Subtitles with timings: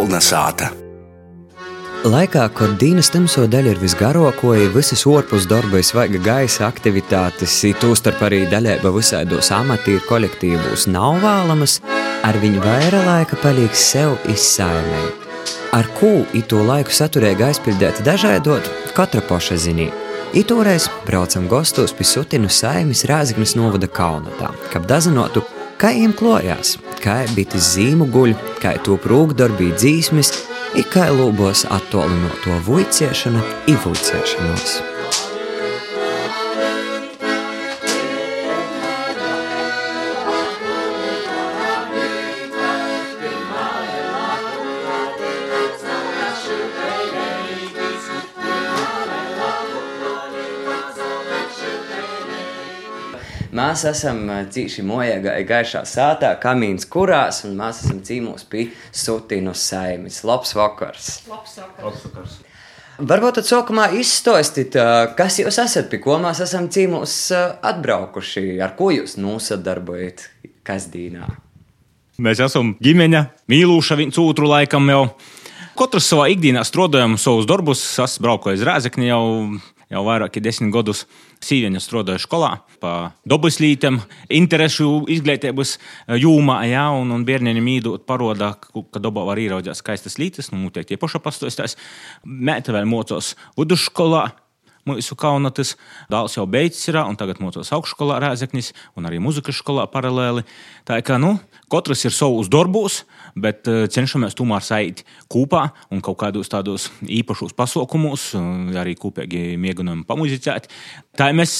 [0.00, 0.70] Kolnesāta.
[2.08, 8.22] Laikā, kad dienas tamso daļa ir visgarāko, ir visas orpus darba, svaiga gaisa aktivitātes, tūstarp
[8.24, 11.76] arī daļēba visādos amatieru kolektīvos nav vēlamas,
[12.24, 15.04] ar viņu vairāk laika paliek sev izsājumai.
[15.76, 19.90] Ar ko itu laiku saturēja aizpildīt dažādot, katra poša zinī.
[20.32, 25.44] Itūreiz braucam gastos pie Sutinu saimis Rāziknes novada Kaunatā, kap dazinotu,
[25.76, 30.32] kā viņiem klojās, kā bija zīmu guļ, kā to prūkdarbī dzīsmes,
[30.78, 34.99] ir kā lūbos attolinot to vuiciešana, ivuicēšanos.
[53.60, 54.22] Mēs esam
[54.54, 60.22] cīši mojā gaišā sātā, kamīns kurās, un mēs esam cīmos pie Sutinu saimis.
[60.24, 61.08] Labs vakars!
[61.28, 61.82] Labs vakars!
[61.84, 62.38] Labs vakars.
[63.00, 64.78] Varbūt tad sākumā izstāstīt,
[65.16, 70.26] kas jūs esat, pie ko mēs esam cīmos atbraukuši, ar ko jūs nosadarbojat
[70.68, 71.28] kasdīnā.
[72.20, 75.04] Mēs esam ģimene, mīlūša viens otru laikam jau.
[75.80, 77.84] Katrs savā ikdienā strādājam savus darbus.
[78.04, 79.22] Es braucu uz Rēzekni jau,
[79.90, 81.04] jau vairāk kā desmit gadus.
[81.44, 82.50] Sīviņa strādāja skolā
[82.82, 84.00] pa dabaslītēm,
[84.36, 85.76] interesu izglītības
[86.20, 90.84] jūmā, ja, un, un bērniem mīdot parodā, ka dabā var ieraudzīt skaistas lītas, nu, tie
[90.86, 91.78] tie paši pastostās.
[92.24, 94.30] Mēta vēl mocos vidusskolā.
[94.88, 95.74] Mūsu kaunatis
[96.08, 100.46] dēls jau beidzis ir, un tagad mācās augšskolā Rēzeknis un arī muzikas skolā paralēli.
[100.88, 101.34] Tā kā nu,
[101.70, 103.02] katrs ir savus darbus,
[103.38, 108.30] bet cenšamies tomēr saīt kopā un kaut kādos tādos īpašos pasaukumos,
[108.80, 110.70] arī kopīgi mēģinām pamuzicēt.
[111.18, 111.54] Tā mēs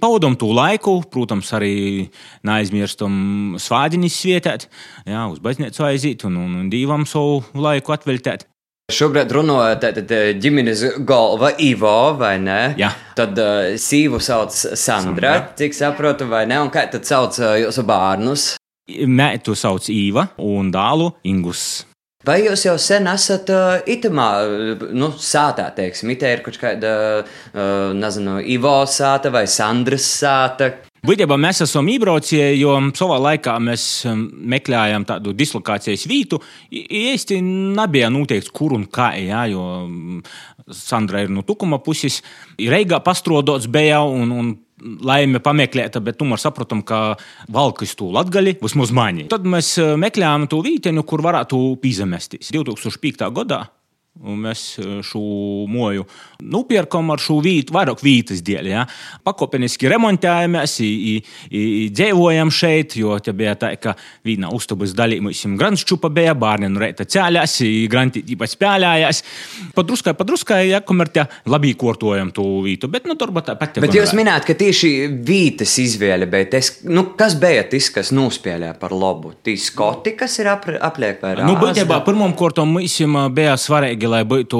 [0.00, 1.74] pavadām to laiku, protams, arī
[2.46, 4.70] neaizmirstam svādiņas svietēt,
[5.08, 8.48] jā, uz baznīcu aiziet un, un divam savu laiku atveltēt.
[8.92, 10.10] Šobrīd runājot, tad
[10.42, 12.74] ģimenes galva Ivo, vai ne?
[12.80, 12.90] Jā.
[13.16, 15.34] Tad uh, sīvu sauc Sandra, Sandra.
[15.56, 16.58] cik saprotu, vai ne?
[16.60, 18.50] Un kā tad sauc uh, jūsu bērnus?
[18.90, 21.84] Mētu sauc Īva un dālu Ingus.
[22.26, 24.28] Vai jūs jau sen esat uh, itamā,
[24.94, 26.92] nu, sātā, teiksim, itē ir kaut kāda,
[27.22, 30.68] uh, nezinu, Ivo sāta vai Sandras sāta?
[31.02, 36.38] Būtībā mēs esam iebraucie, jo savā laikā mēs meklējām tādu dislokācijas vietu.
[36.70, 39.64] Īsti nebija noteikts, kur un kā, jā, jo
[40.70, 42.20] Sandra ir no Tukuma puses.
[42.54, 47.16] Reigā pastrodots bija un, un laime pameklēta, bet tomēr saprotam, ka
[47.52, 49.28] valkas to latgali vismaz mani.
[49.32, 52.52] Tad mēs uh, meklējām to vīteni, kur varētu pīzemesties.
[52.54, 53.28] 2005.
[53.38, 53.64] gadā
[54.20, 54.76] Un mēs
[55.08, 55.20] šo
[55.72, 56.02] moju
[56.44, 58.66] nopirkām ar šo vītu, vairāk vītas dēļ.
[58.68, 58.82] Ja.
[59.24, 60.74] Pakopeniski remontējamies,
[61.96, 63.94] dzīvojam šeit, jo te bija tā, ka
[64.26, 67.54] viena uztubas daļa mums grāmatšķupa bija, bērni no reita cēlās,
[67.88, 69.22] granti īpaši spēlējās.
[69.78, 73.80] Padruskai, padruskai, ja, kamēr te labi kārtojam to vītu, bet nu, turbūt tā pati.
[73.80, 74.92] Bet jūs minējāt, ka tieši
[75.24, 79.32] vītas izvēle, bet es, nu, kas bija tas, kas nospēlēja par labu?
[79.40, 81.48] Tīs skoti, kas ir ap, apliek vai rāzda?
[81.48, 83.00] Nu, būtībā pirmām kārtām mums
[83.32, 84.58] bija svarīgi, lai būtu,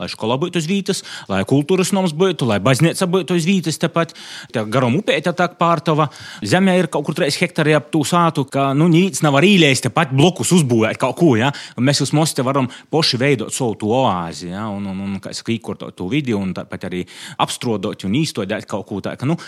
[0.00, 4.14] lai skolā būtu uz vītas, lai kultūras noms būtu, lai baznīca būtu uz vītas tepat.
[4.54, 6.08] Tā garam upēta tā pārtava.
[6.42, 9.88] Zemē ir kaut kur 3 hektāri ap tū sātu, ka, nu, nīc nav arī ielēst
[9.88, 11.52] tepat blokus uzbūvēt kaut ko, ja.
[11.76, 15.34] Un mēs uz mosti varam poši veidot savu to oāzi, ja, un, un, un kā
[15.36, 17.04] saka, īkortot to vidi un tāpat arī
[17.40, 19.38] apstrodot un īstodēt kaut ko tā, ka, nu,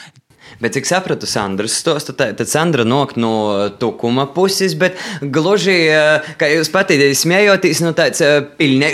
[0.62, 3.32] Bet, cik sapratu, Sandras stāstu, tad, tad Sandra nāk no
[3.80, 8.46] tukuma puses, bet gluži, eh, kā jūs patīdīgi smējoties, nu tāds eh,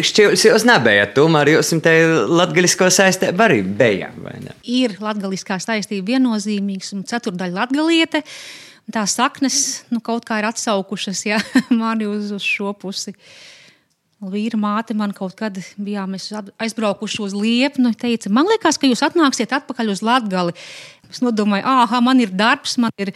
[0.07, 1.13] čils jūs nebijat.
[1.19, 1.97] Tomēr jūs te
[2.29, 4.57] latgalisko saistību arī bija, vai ne?
[4.65, 8.25] Ir latgaliskā saistība viennozīmīgs un ceturdaļa latgaliete.
[8.89, 13.17] Tā saknes nu, kaut kā ir atsaukušas ja, mani uz, uz šo pusi.
[14.19, 17.93] Vīra māte man kaut kad bijām aizbraukuši uz Liepnu.
[17.95, 20.57] Teica, man liekas, ka jūs atnāksiet atpakaļ uz Latgali.
[21.09, 23.15] Es domāju, ah, man ir darbs, man ir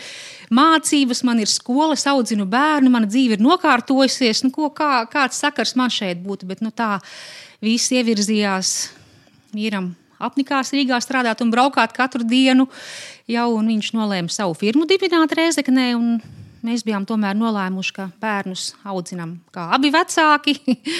[0.48, 4.44] mācības, man ir skola, es audzinu bērnu, mana dzīve ir nokārtojusies.
[4.46, 6.48] Nu, ko, kā, kāds sakars man šeit būtu?
[6.48, 6.96] Bet nu, tā
[7.60, 8.72] viss ievirzījās
[9.52, 9.92] vīram.
[10.22, 12.68] Apnikās Rīgā strādāt un braukāt katru dienu.
[13.30, 15.90] Jau viņš nolēma savu firmu dibināt Rēzeknē.
[16.62, 20.54] Mēs bijām tomēr nolēmuši, ka bērnus audzinām kā abi vecāki.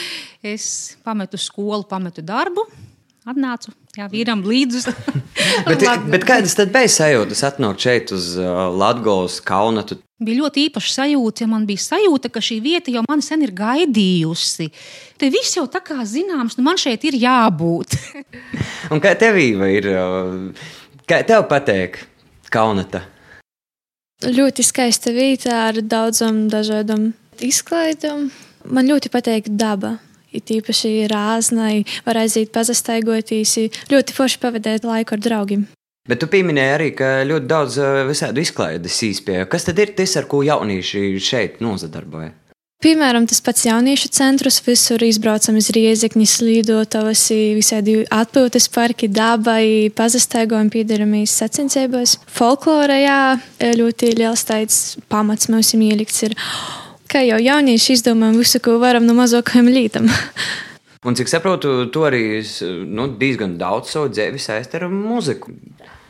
[0.54, 0.66] es
[1.06, 2.66] pametu skolu, pametu darbu,
[3.28, 4.82] atnācu jā, vīram līdzi.
[5.68, 10.00] bet, bet kādas tad bija sajūtas atnākt šeit uz uh, Latvijas kaunatu?
[10.22, 13.50] Bija ļoti īpaša sajūta, ja man bija sajūta, ka šī vieta jau man sen ir
[13.58, 14.68] gaidījusi.
[15.18, 17.98] Te viss jau tā kā zināms, nu man šeit ir jābūt.
[18.94, 19.90] Un kā tev ir?
[19.90, 20.70] uh,
[21.12, 21.98] Kā tev patīk
[22.52, 23.02] kaunata?
[24.22, 27.08] Ļoti skaista vieta ar daudzām dažādām
[27.42, 28.28] izklaidēm.
[28.70, 29.96] Man ļoti patīk daba.
[30.32, 33.56] It īpaši rāznai, var aiziet pazastaigoties,
[33.92, 35.64] ļoti forši pavadīt laiku ar draugiem.
[36.08, 39.46] Bet tu pieminēji arī, ka ļoti daudz eh, visādu izklaides īspēju.
[39.50, 42.38] Kas tad ir tas, ar ko jaunieši šeit nozadarbojas?
[42.82, 50.72] Piemēram, tas pats jauniešu centrs, visur izbraucam uz riezekņu, slīdotavas, visādi atpūtas parki, dabai, pazastaigojumi,
[50.74, 52.16] piedaramies sacensībos.
[52.26, 53.20] Folklorā, jā,
[53.78, 56.24] ļoti liels tāds pamats mums ir ielikts.
[56.26, 56.34] Ir,
[57.12, 60.10] kā jau jaunieši izdomājam visu, ko varam no mazākajiem lītam.
[61.06, 62.42] Un cik saprotu, tu arī
[62.86, 65.50] nu, diezgan daudz savu dzīvi saistīji ar muziku.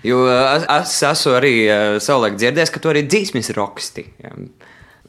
[0.04, 1.54] Jo es, es esmu arī
[2.02, 4.04] savulaik dzirdējis, ka tu arī dzīsmis roksti.
[4.20, 4.34] Ja.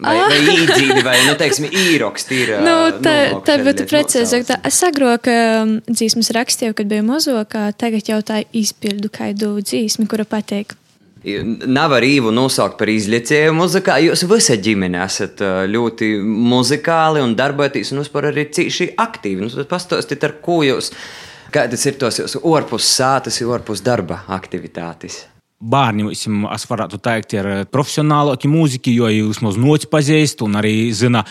[0.04, 2.54] Vai, vai īdzīvi, vai, nu, teiksim, īroksti ir.
[2.68, 3.16] Nu, tā,
[3.46, 4.48] tā būtu precīzāk.
[4.48, 5.28] Tā, es agrāk
[5.89, 10.78] dzīsmas rakstīju, kad biju mazākā, tagad jau tā izpildu kādu dzīsmi, kura patīk.
[11.24, 13.96] Nav arī īvu nosaukt par izlicēju muzikā.
[14.04, 19.48] Jūs visi ģimene esat ļoti muzikāli un darbojaties, un vispār arī cīši aktīvi.
[19.48, 20.92] Nu, pastāstiet, ar ko jūs,
[21.54, 25.24] kādas ir tos jūsu orpus sātas, orpus darba aktivitātes
[25.64, 31.24] bērni, es varētu teikt, ir profesionālāki mūziķi, jo jūs mūs noci pazīst un arī zina,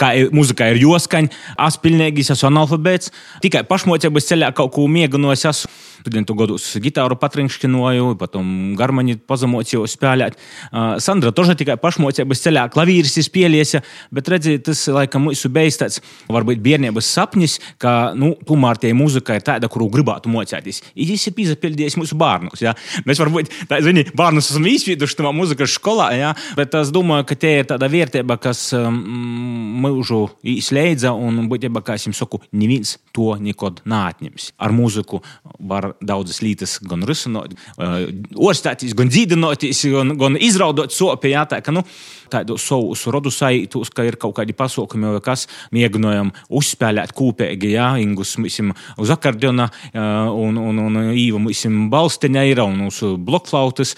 [0.00, 1.42] kā mūzika ir joskaņa.
[1.66, 3.12] Es pilnīgi esmu analfabēts.
[3.44, 5.72] Tikai pašmocības ceļā kaut ko mēģinu es esmu
[6.03, 10.39] studentu gados gitāru patrinšķinoju, potom garmani pazemocījos spēlēt.
[11.03, 13.83] Sandra тоже tikai pašmocības ceļā klavīris spēlēja,
[14.15, 16.01] bet redziet, tas laikam mūsu beigas tāds
[16.31, 20.81] varbūt bērnības sapnis, ka, nu, tomēr tie mūzika ir tāda, kuru gribētu mocēties.
[20.95, 22.63] Viņš ir izpildījis mūsu bērnus.
[22.63, 22.75] Ja?
[23.07, 26.33] Mēs varbūt, tā, zini, bērnus esam izvīduši tajā mūzikas skolā, ja?
[26.57, 28.99] bet es domāju, ka tie ir tāda vērtība, kas um,
[29.83, 30.25] mūžu
[30.55, 34.53] izslēdza un, būtībā, kā es jums saku, neviens to nekad neatņems.
[34.59, 35.21] Ar mūziku
[35.69, 41.34] var daudzas lietas gan risināt, uh, ostēties, gan dzīdinoties, gan, gan izraudot sopi.
[41.34, 41.84] Jā, tā, ka, nu,
[42.32, 48.36] tādos savus rodu sajūtus, ka ir kaut kādi pasākumi, kas mēģinājām uzspēlēt kopīgi, jā, Ingus
[48.40, 53.94] mūsim uz akordiona un, un, un Īva mūsim balsteņa ir un uz blokflautas.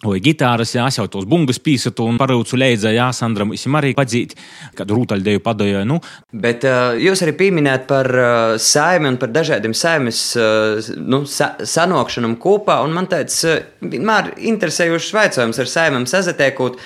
[0.00, 4.32] Vai gitāras, jā, jau tos bungas pīsatu un paraucu leidza, jā, Sandra mums arī padzīt,
[4.78, 5.82] kad rūtaļdeju padoja.
[5.84, 5.98] Nu.
[6.32, 11.52] Bet uh, jūs arī pieminējat par uh, saimi un par dažādiem saimes uh, nu, sa
[11.60, 16.80] sanokšanām kopā, un man tāds uh, vienmēr interesējušs jautājums ar saimēm sazatiekot.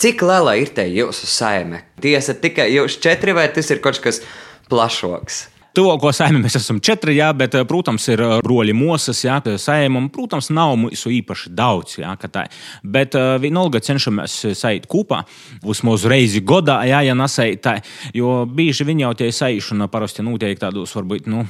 [0.00, 1.86] Cik liela ir te jūsu saime?
[2.00, 4.20] Tiesa tikai jūs četri vai tas ir kaut kas
[4.68, 5.46] plašāks?
[5.76, 10.08] Tuvāko saimē mēs esam četri, jā, bet, eh, protams, ir eh, roļi mosas, jā, saimam.
[10.10, 12.46] Protams, nav mūsu īpaši daudz, jā, tā.
[12.82, 15.20] Bet uh, vienalga cenšamies sajūt kopā,
[15.62, 17.76] vismaz reizi godā, jā, ja nesait tā,
[18.14, 21.44] jo bieži viņi jau tie saišana parasti notiek tādos, varbūt, nu,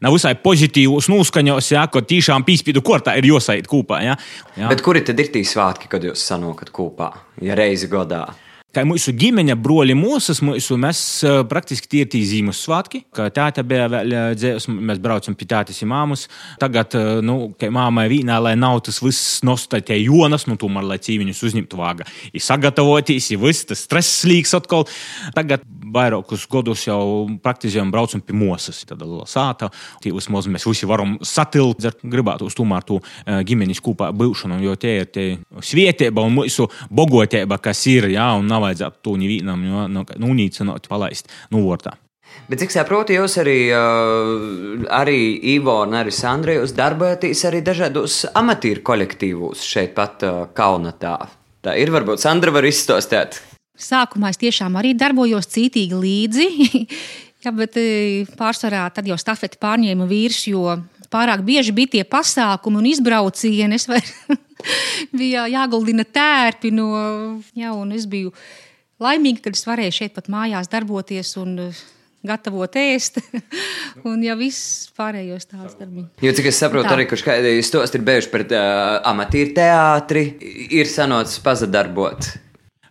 [0.00, 4.16] nav visai pozitīvos noskaņos, jā, ko tiešām pīspīdu kortā ir josait kopā, jā.
[4.56, 4.72] jā.
[4.72, 7.12] Bet kuri tad ir tī svētki, kad jūs sanokat kopā,
[7.44, 8.24] ja reizi godā?
[8.76, 11.00] Kā mūsu ģimene, broļi, mūsas, mūsu, mēs
[11.48, 16.26] praktiski tie ir tie Ziemassvētki, ka tāta bija vēl dzēs, mēs braucam pie tātas māmas.
[16.60, 21.42] Tagad, nu, ka māmai vīnā, lai nav tas viss nostātie jonas, nu, tomēr, lai cīviņus
[21.48, 22.08] uzņemtu vāga.
[22.36, 24.84] Ir sagatavoties, ir viss tas stress slīgs atkal.
[25.36, 25.64] Tagad
[25.96, 27.00] vairākus gadus jau
[27.42, 29.70] praktiski jau braucam pie mūsas, tad sāta.
[30.04, 34.98] Tie vismaz mēs visi varam satilt, gribētu uz tomēr to ģimenes kopā būšanu, jo tie
[35.00, 35.26] ir tie
[35.64, 41.30] svietēba un mūsu bogotēba, kas ir, jā, un nav nevajadzētu to nevienam nu, unīcināt, palaist
[41.54, 41.94] novārtā.
[42.50, 45.18] Bet, cik saprotu, jūs arī, uh, arī
[45.54, 51.16] Ivo un arī Sandra, jūs darbojaties arī dažādos amatieru kolektīvos šeit pat uh, Kaunatā.
[51.64, 53.40] Tā ir, varbūt Sandra var izstāstīt.
[53.76, 56.46] Sākumā es tiešām arī darbojos cītīgi līdzi,
[57.44, 57.78] ja, bet
[58.38, 60.78] pārsvarā tad jau stafeti pārņēma vīrs, jo
[61.12, 63.80] pārāk bieži bija tie pasākumi un izbraucieni.
[63.80, 64.12] Es vairs
[65.20, 66.88] bija jāguldina tērpi no,
[67.56, 68.32] jā, un es biju
[69.02, 71.84] laimīga, kad es varēju šeit pat mājās darboties un uh,
[72.26, 73.20] gatavot ēst.
[74.08, 76.08] un jau viss pārējos tāds darbs.
[76.24, 76.96] Jo cik es saprotu, Tā.
[76.96, 80.26] arī kurš kādreiz tos ir bijuši pret uh, amatieru teātri,
[80.80, 82.32] ir sanots pazadarbot.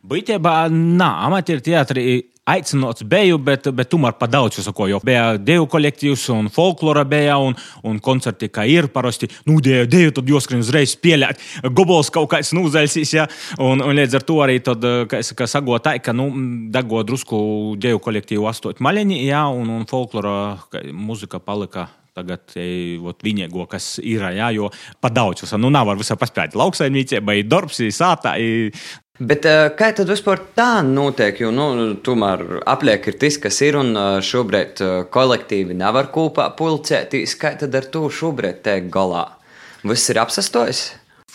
[0.05, 2.05] Būtībā, nā, amatieru teātri
[2.45, 4.87] aicināts biju, bet, bet tomēr pa daudz ko.
[4.89, 9.29] Jo bija deju kolektīvs un folklora bija un, un koncerti, kā ir parasti.
[9.49, 11.41] Nu, deju, deju tad jāskrien uzreiz spēlēt.
[11.65, 13.27] Gobols kaut kāds nūzaļsīs, ja.
[13.57, 16.29] Un, un līdz ar to arī tad, kā sago tā, ka, nu,
[16.73, 17.37] dago drusku
[17.81, 20.57] deju kolektīvu astot maļiņi, ja, un, un folklora
[20.93, 24.23] muzika palika tagad vienīgo, kas ir.
[24.35, 24.69] Jā, jo
[25.03, 26.55] pa daudz, nu, nav var visā paspēt.
[26.57, 28.71] Lauksaimniecība, ir darbs, ir sāta, ir
[29.15, 31.37] Bet uh, kā tad vispār tā notiek?
[31.39, 36.49] Jo, nu, tomēr apliek ir tas, kas ir, un uh, šobrīd uh, kolektīvi nevar kopā
[36.57, 37.37] pulcēties.
[37.39, 39.23] Kā tad ar to šobrīd tiek galā?
[39.87, 40.83] Viss ir apsastojis?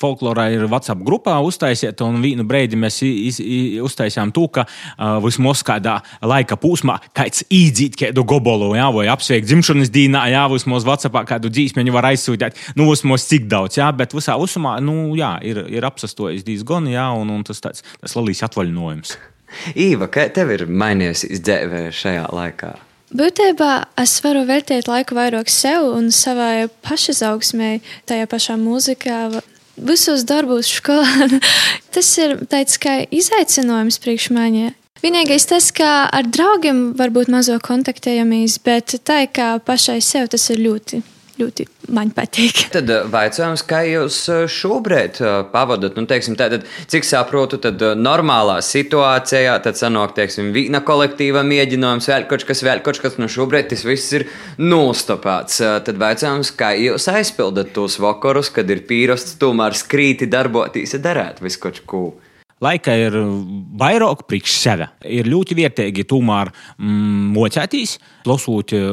[0.00, 5.18] Folklorā ir WhatsApp grupā uztaisiet, un vienu brīdi mēs iz, iz, uztaisījām to, ka uh,
[5.24, 10.86] vismaz kādā laika posmā kāds īdzīt kādu gobolu, jā, vai apsveikt dzimšanas dienā, jā, vismaz
[10.88, 12.60] WhatsAppā kādu dzīsmeņu var aizsūtīt.
[12.78, 17.10] Nu, vismaz cik daudz, jā, bet visā uzsumā, nu, jā, ir, ir apsastojis diezgan, jā,
[17.16, 19.16] un, un tas tāds, tas lalīs atvaļinājums.
[19.74, 22.76] Īva, kā tev ir mainījies dzīve šajā laikā?
[23.10, 29.16] Būtībā es varu veltīt laiku vairāk sev un savai pašizaugsmē, tajā pašā mūzikā,
[29.86, 31.28] visos darbos, skolā.
[31.94, 34.74] tas ir tāds kā izaicinājums priekš maņai.
[35.00, 40.60] Vienīgais tas, ka ar draugiem varbūt mazo kontaktējamies, bet tā kā pašai sev tas ir
[40.60, 41.00] ļoti
[41.40, 42.64] ļoti man patīk.
[42.74, 47.82] Tad eh, jautājums, kā jūs eh, šobrīd eh, pavadat, nu, teiksim, tātad, cik saprotu, tad
[47.98, 53.28] normālā situācijā, tad sanāk, teiksim, vīna kolektīva mēģinājums, vēl kaut kas, vēl kaut kas, nu,
[53.30, 54.26] šobrīd tas viss ir
[54.60, 55.60] nostopēts.
[55.86, 61.64] Tad jautājums, kā jūs aizpildat tos vakarus, kad ir pīrasts, tomēr skrīti darboties, darēt visu
[61.66, 62.04] kaut ko
[62.60, 63.16] laika ir
[63.80, 64.88] vairāk priekš sevi.
[65.08, 67.96] Ir ļoti vietīgi tomēr mm, mocētīs,
[68.28, 68.86] lasot eh,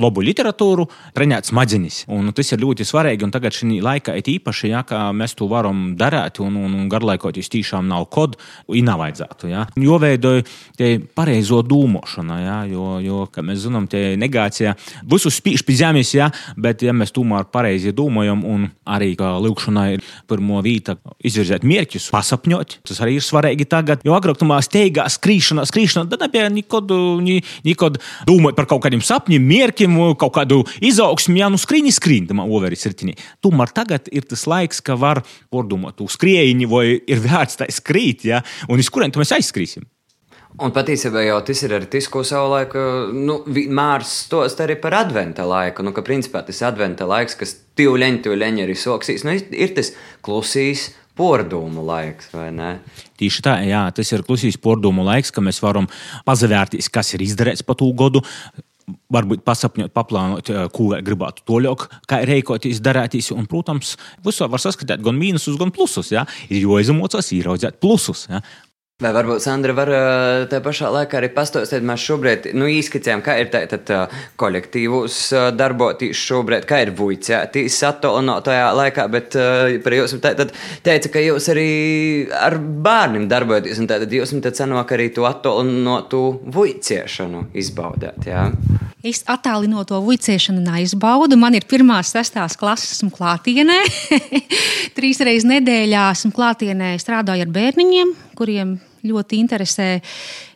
[0.00, 2.02] labu literatūru, trenēt smadzenes.
[2.12, 3.24] Un tas ir ļoti svarīgi.
[3.26, 4.84] Un tagad šī laika ir īpaši, ja,
[5.16, 8.36] mēs to varam darīt, un, un, un garlaikoties tiešām nav kod,
[8.68, 9.50] un nav vajadzētu.
[9.52, 9.64] Ja.
[9.80, 10.44] Jo veidoja
[10.78, 14.74] tie pareizo dūmošanu, ja, jo, jo, kā mēs zinām, tie negācija
[15.10, 16.28] visus spīš pie zemes, ja,
[16.60, 22.78] bet ja mēs tomēr pareizi domājam, un arī lūkšanai ir pirmo vīta izvirzēt mērķus, pasapņot,
[22.88, 24.04] tas arī ir svarīgi tagad.
[24.06, 26.92] Jo agrāk tam steigā skrīšana, skrīšana, tad nebija nekad,
[27.66, 31.38] nekad domāt par kaut kādiem sapņiem, mērķiem, kaut kādu izaugsmu.
[31.40, 33.16] Jā, nu skrīni, skrīni, tam overis ir tīni.
[33.44, 38.28] Tomēr tagad ir tas laiks, ka var pordomāt to skrējiņu, vai ir vērts tā skrīt,
[38.28, 39.88] ja, un uz kurien mēs aizskrīsim.
[40.62, 42.76] Un patiesībā jau tas ir arī tas, ko savulaik
[43.10, 45.82] nu, vienmēr stost arī par adventa laiku.
[45.82, 49.90] Nu, ka principā tas adventa laiks, kas tīvleņi, tīvleņi arī soksīs, nu, ir tas
[50.22, 52.70] klusīs pordumu laiks, vai ne?
[53.20, 55.88] Tieši tā, jā, tas ir klusīs pordumu laiks, ka mēs varam
[56.26, 58.24] pazavērties, kas ir izdarīts pa tū godu.
[59.14, 63.30] Varbūt pasapņot, paplānot, eh, ko gribētu to ļauk, kā rīkoties, darēties.
[63.32, 66.12] Un, protams, visur var saskatīt gan mīnusus, gan plusus.
[66.12, 66.26] Ja?
[66.50, 68.26] Ir jāizmocās, ieraudzīt plusus.
[68.28, 68.42] Ja?
[69.02, 69.88] Vai varbūt Sandra var
[70.46, 73.88] tajā pašā laikā arī pastāstīt, mēs šobrīd nu, izskicējām, kā ir tātad
[74.38, 75.16] kolektīvos
[75.58, 79.34] darboties šobrīd, kā ir vuicētīs attālinātajā laikā, bet
[79.82, 80.52] par jums tātad
[80.86, 81.72] teica, ka jūs arī
[82.38, 82.54] ar
[82.86, 86.20] bērniem darbojaties, un tātad jūs tad sanāk arī to attālinātu
[86.54, 88.44] vuiciešanu izbaudēt, jā?
[89.04, 91.36] Es attālināto vuiciešanu neizbaudu.
[91.36, 93.80] Man ir pirmās, sestās klases, esmu klātienē.
[94.96, 99.88] Trīs reizes nedēļā esmu klātienē, strādāju ar bērniņiem, kuriem ļoti interesē.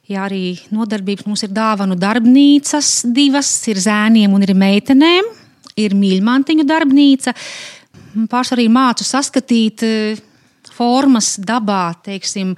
[0.08, 5.26] Ja arī nodarbības mums ir dāvanu darbnīcas, divas ir zēniem un ir meitenēm,
[5.76, 7.35] ir mīļmantiņu darbnīca.
[8.30, 10.23] Pārsvarā arī mācu saskatīt eh,
[10.73, 12.54] formas dabā, teiksim,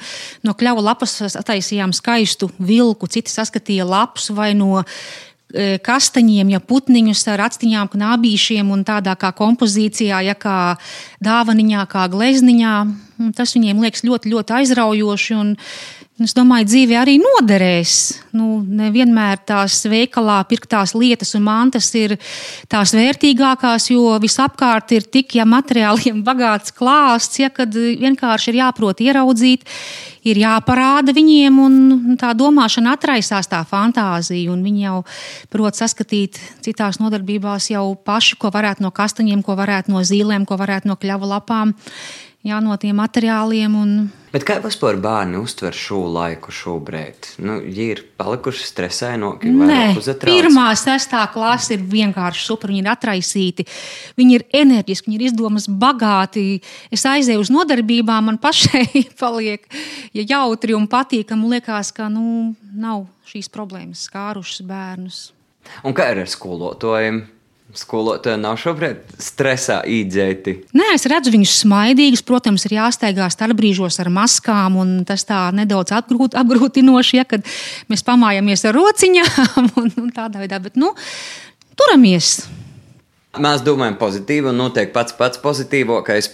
[0.46, 7.26] no kļava lapas attaisījām skaistu vilku, citi saskatīja lapus vai no eh, kastaņiem, ja putniņus
[7.34, 10.58] ar actiņām, knābīšiem un tādā kā kompozīcijā, ja kā
[11.24, 12.74] dāvaniņā, kā glezniņā.
[13.36, 15.40] Tas viņiem liekas ļoti, ļoti aizraujoši.
[15.40, 15.56] Un,
[16.20, 17.92] Es domāju, dzīve arī noderēs.
[18.36, 22.18] Nu, nevienmēr tās veikalā pirktās lietas un mantas ir
[22.68, 29.00] tās vērtīgākās, jo visapkārt ir tik ja, materiāliem bagāts klāsts, ja, kad vienkārši ir jāprot
[29.00, 29.64] ieraudzīt,
[30.28, 34.60] ir jāparāda viņiem, un tā domāšana atraisās tā fantāzija.
[34.60, 34.98] Viņi jau
[35.48, 40.60] prot saskatīt citās nodarbībās jau paši, ko varētu no kastaņiem, ko varētu no zīlēm, ko
[40.60, 41.72] varētu no kļavu lapām
[42.46, 43.74] jā, no tiem materiāliem.
[43.76, 43.92] Un...
[44.30, 47.32] Bet kā vispār bērni uztver šo laiku šobrīd?
[47.42, 49.80] Nu, ja ir palikuši stresainoki, Nē,
[50.22, 52.70] pirmā, sestā klase ir vienkārši super.
[52.72, 53.66] Viņi ir atraisīti,
[54.20, 56.60] viņi ir enerģiski, viņi ir izdomas bagāti.
[56.94, 59.66] Es aizēju uz nodarbībām, man pašai paliek
[60.16, 61.56] ja jautri un patīkami.
[61.56, 65.20] Liekas, ka nu, nav šīs problēmas skārušas bērnus.
[65.84, 67.24] Un kā ir ar skolotājiem?
[67.76, 70.54] Skolotāji nav šobrīd stresā īdzēti.
[70.74, 72.24] Nē, es redzu viņus smaidīgus.
[72.26, 77.46] Protams, ir jāsteigā starpbrīžos ar maskām, un tas tā nedaudz apgrūt, apgrūtinoši, ja, kad
[77.90, 80.58] mēs pamājamies ar rociņām un, un tādā veidā.
[80.64, 80.96] Bet, nu,
[81.78, 82.40] turamies!
[83.38, 86.26] Mēs domājam, pozitīvi, un notiek pats pats pozitīvākais.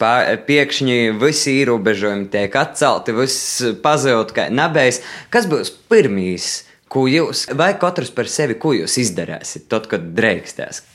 [0.48, 5.02] Pēkšņi visi ierobežojumi tiek atcelti, viss pazūd kā nebēs.
[5.28, 10.86] Kas būs pirmīs, ko jūs, vai katrs par sevi, ko jūs izdarīsiet, tad, kad drēkstēs?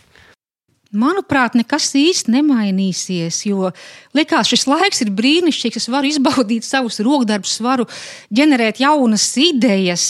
[0.92, 3.70] Manuprāt, nekas īsti nemainīsies, jo
[4.18, 5.80] liekas, šis laiks ir brīnišķīgs.
[5.80, 7.86] Es varu izbaudīt savus rokdarbus, varu
[8.28, 10.06] ģenerēt jaunas idejas.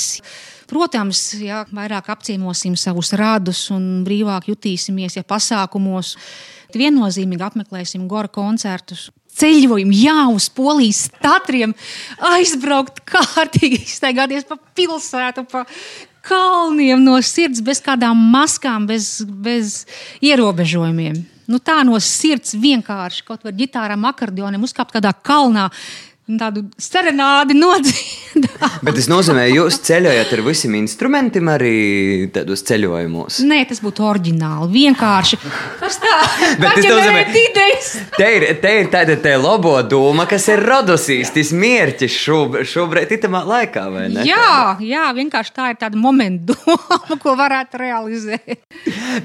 [0.71, 6.15] Protams, ja vairāk apciemosim savus radus un brīvāk jutīsimies ja pasākumos,
[6.73, 9.11] viennozīmīgi apmeklēsim gora koncertus.
[9.38, 11.75] ceļojumu, jā, uz polijas tatriem,
[12.33, 15.63] aizbraukt kārtīgi, iztaigāties pa pilsētu, pa
[16.25, 19.84] kalniem no sirds, bez kādām maskām, bez, bez
[20.24, 21.20] ierobežojumiem.
[21.51, 25.68] Nu, tā no sirds vienkārši kaut vai ģitārām, akordioniem uzkāpt kādā kalnā
[26.39, 28.79] tādu serenādi nodziedāt.
[28.85, 31.75] Bet tas nozīmē, ka jūs ceļojat ar visiem instrumentiem arī
[32.33, 33.41] tādos ceļojumos.
[33.47, 34.69] Nē, tas būtu oriģināli.
[34.75, 35.39] Vienkārši
[35.81, 36.15] tas tā,
[36.61, 37.23] Bet tas nozīmē,
[38.17, 43.15] te ir, te ir tāda te labo doma, kas ir radusies, tas mērķis šob, šobrīd,
[43.17, 44.25] itamā laikā, vai ne?
[44.27, 48.63] Jā, jā, vienkārši tā ir tāda momenta doma, ko varētu realizēt.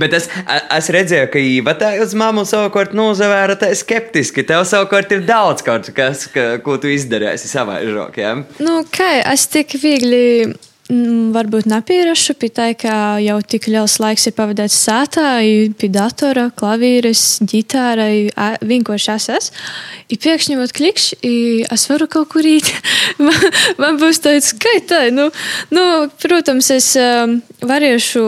[0.00, 0.28] Bet es,
[0.76, 4.44] es redzēju, ka Īva tā uz mammu savukārt nozavēra tā skeptiski.
[4.46, 8.32] Tev savukārt ir daudz kaut kas, ka, ko tu izdarīsi savā žokā.
[8.64, 10.54] Nu, kā es tik viegli.
[10.86, 15.40] Mm, varbūt nepierašu pie tā, ka jau tik liels laiks ir pavadīts sētā,
[15.80, 18.28] pie datora, klavīres, ģitārai,
[18.62, 19.64] vienkārši es esmu.
[20.14, 21.32] Ir pēkšņi vat klikšķi,
[21.74, 22.70] es varu kaut kur īt.
[23.26, 23.48] man,
[23.82, 25.26] man būs tāds, ka tā, nu,
[25.74, 25.86] nu,
[26.22, 28.22] protams, es um, varēšu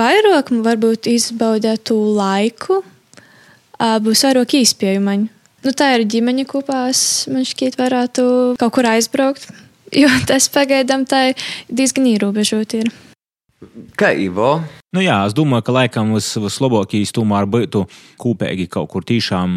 [0.00, 5.28] vairāk, varbūt izbaudīt to laiku, uh, būs vairāk īspējumaņu.
[5.64, 6.86] Nu, tā ir ģimeņa kopā.
[6.92, 8.24] Es, man šķiet, varētu
[8.60, 9.50] kaut kur aizbraukt.
[9.96, 11.30] Jo tas pagaidām tā
[11.68, 12.78] diezgan ierobežot.
[12.80, 12.92] Ir.
[13.92, 14.62] Kā Ivo?
[14.90, 17.84] Nu jā, es domāju, ka laikam vislabākais tomēr būtu
[18.18, 19.50] kopīgi kaut kur tiešām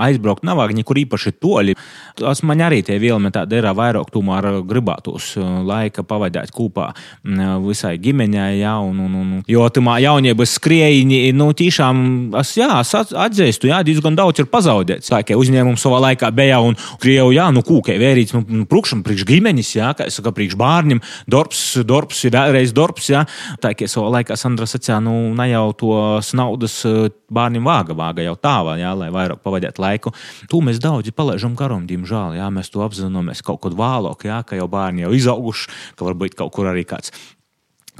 [0.00, 0.46] aizbraukt.
[0.48, 1.74] Nav vajag nekur īpaši toļi.
[2.16, 7.42] Tas man arī tie vēlme tāda ir vairāk, tomēr gribētos uh, laika pavadīt kopā uh,
[7.66, 8.62] visai ģimenei.
[8.62, 12.00] Jā, un, un, un, jo tamā jauniebas skrējiņi, nu tiešām
[12.40, 15.12] es, jā, es atzīstu, jā, diezgan daudz ir pazaudēts.
[15.12, 19.04] Tā kā uzņēmums savā laikā bija un Krievu, jā, nu kūkai vērīts, nu, nu prukšam,
[19.04, 23.24] priekš ģimenes, jā, kā es saku, priekš bārņiem, darbs, darbs, vēlreiz darbs, jā.
[23.62, 27.96] Tā kā savā laikā kā Sandra sacīja, nu, ne jau tos naudas eh, bērniem vāga,
[27.96, 30.14] vāga jau tā, jā, lai vairāk pavadītu laiku.
[30.52, 32.38] To mēs daudzi palaidām garām, diemžēl.
[32.38, 36.38] Jā, mēs to apzināmies kaut kad vēlāk, jā, ka jau bērni jau izauguši, ka varbūt
[36.38, 37.14] kaut kur arī kāds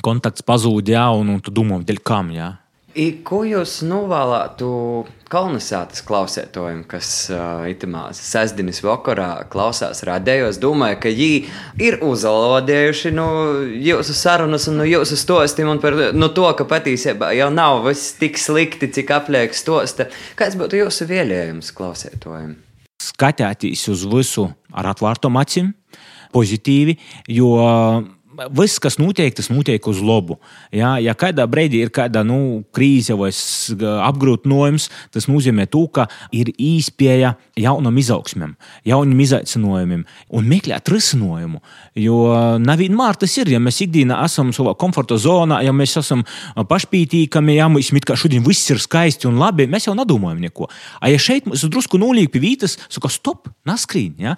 [0.04, 2.30] kontakts pazūd, jā, un, un tu domā, dēļ kam.
[2.34, 2.54] Jā.
[2.94, 4.68] I, ko jūs novēlētu
[5.30, 10.48] kolonizācijas klausētājiem, kas uh, itamā sestdienas vakarā klausās radējo?
[10.50, 11.40] Es domāju, ka viņi
[11.86, 13.28] ir uzalodējuši nu,
[13.90, 18.16] jūsu sarunas un nu, jūsu stostiem un par nu, to, ka patiesībā jau nav viss
[18.18, 20.08] tik slikti, cik apliek stosta.
[20.38, 22.56] Kāds būtu jūsu vēlējums klausētājiem?
[23.00, 25.70] Skatieties uz visu ar atvērtām acīm,
[26.34, 26.98] pozitīvi,
[27.32, 27.54] jo
[28.48, 30.38] viss, kas notiek, tas notiek uz labu.
[30.74, 33.30] Ja, ja kādā brīdī ir kāda nu, krīze vai
[34.06, 38.54] apgrūtinājums, tas nozīmē to, ka ir īspēja jaunam izaugsmam,
[38.88, 41.60] jaunam izaicinājumam un meklēt risinājumu.
[41.98, 42.20] Jo
[42.62, 46.24] nevienmēr tas ir, ja mēs ikdienā esam savā komforta zonā, ja mēs esam
[46.56, 50.70] pašpītīkami, ja mēs kā šodien viss ir skaisti un labi, mēs jau nedomājam neko.
[51.00, 54.14] A, ja šeit mums drusku nulīgi pie vītas, saka, stop, naskrīn.
[54.22, 54.36] Ja?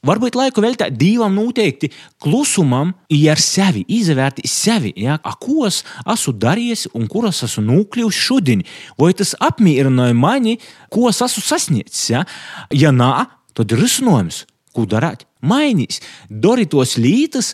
[0.00, 1.90] Varbūt laiku veltīt divam noteikti
[2.24, 7.66] klusumam, ar sevi izvērtēt sevi, ja, a, ko es esmu darījis un kur es esmu
[7.66, 8.64] nokļuvis šodien.
[8.96, 10.56] Vai tas apmierināja mani,
[10.88, 12.06] ko es esmu sasniedzis?
[12.14, 12.24] Ja,
[12.72, 13.10] ja nē,
[13.52, 15.26] tad ir risinājums, ko darīt.
[15.44, 17.52] Mainīs, dari tos lītas,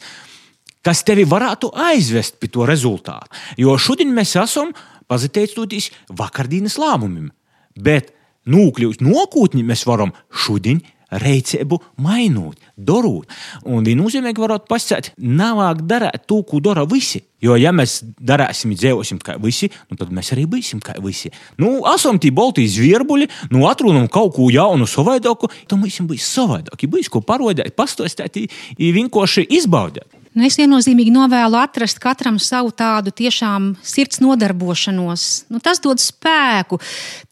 [0.86, 3.26] kas tevi varētu aizvest pie to rezultātu.
[3.58, 4.70] Jo šodien mēs esam
[5.10, 7.32] pateicoties vakardienas lēmumiem,
[7.74, 8.14] bet
[8.46, 13.30] nokļūt nākotnē mēs varam šodien reizēbu mainot, darot.
[13.68, 17.22] Un viennozīmīgi varētu pasakāt, nav vajag darīt to, ko dara visi.
[17.44, 21.30] Jo, ja mēs darīsim, dzīvosim kā visi, nu, tad mēs arī būsim kā visi.
[21.60, 26.88] Nu, esam tie balti zvierbuļi, nu, atrunam kaut ko jaunu, savādāku, tad mums būs savādāk.
[26.90, 28.48] Būs ko parodēt, pastāstīt,
[28.80, 30.08] vienkārši izbaudīt.
[30.36, 35.46] Nu, es viennozīmīgi novēlu atrast katram savu tādu tiešām sirds nodarbošanos.
[35.48, 36.76] Nu, tas dod spēku,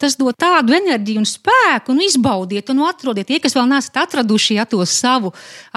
[0.01, 4.57] tas dod tādu enerģiju un spēku, un izbaudiet, un atrodiet tie, kas vēl neesat atraduši
[4.57, 5.35] ja, to savu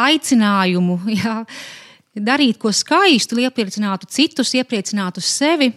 [0.08, 1.00] aicinājumu.
[1.18, 1.42] Ja,
[2.14, 5.72] darīt ko skaistu, iepriecinātu citus, iepriecinātu sevi.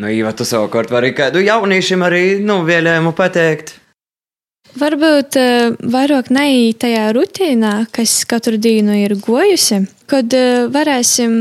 [0.00, 3.76] Nu, Īva, tu savukārt vari kādu jauniešiem arī nu, vēlējumu pateikt.
[4.74, 11.36] Varbūt uh, vairāk neiet tajā rutīnā, kas katru dienu ir gojusi, kad uh, varēsim,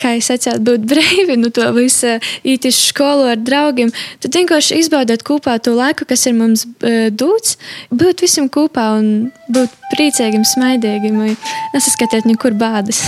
[0.00, 3.92] kā jūs teicāt, būt brīvi nu, to visu, iet uz skolu ar draugiem.
[4.24, 6.64] Tad vienkārši izbaudot kopā to laiku, kas ir mums
[7.12, 7.58] dots,
[7.92, 9.10] būt visam kopā un
[9.52, 11.20] būt priecīgiem, smaidīgiem,
[11.76, 13.04] nesaskatiet nekur bādas.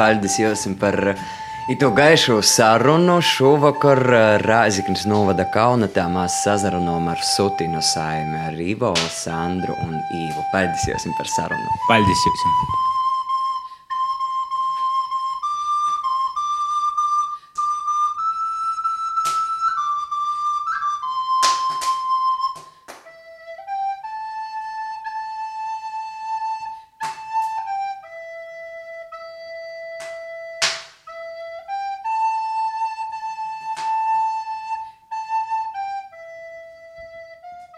[0.00, 1.12] Paldies jums par!
[1.68, 8.94] Itu gaišu sarunu šovakar eh, Rāziknis novada kaunatā mēs sazarunām ar Sutinu saimi, ar Ivo,
[9.12, 10.48] Sandru un Īvu.
[10.48, 11.80] Paldies jums par sarunu!
[11.92, 12.87] Paldies jums!